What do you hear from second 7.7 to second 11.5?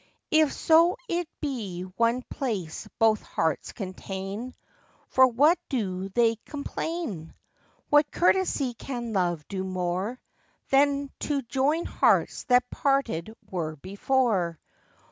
What courtesy can Love do more, Than to